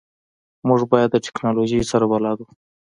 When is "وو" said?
2.41-2.51